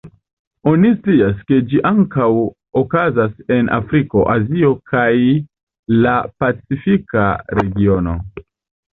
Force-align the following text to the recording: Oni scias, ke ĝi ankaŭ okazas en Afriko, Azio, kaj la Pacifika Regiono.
Oni 0.69 0.89
scias, 0.99 1.41
ke 1.49 1.57
ĝi 1.73 1.81
ankaŭ 1.89 2.29
okazas 2.81 3.35
en 3.55 3.69
Afriko, 3.75 4.23
Azio, 4.35 4.71
kaj 4.93 5.03
la 6.05 6.15
Pacifika 6.45 7.27
Regiono. 7.61 8.15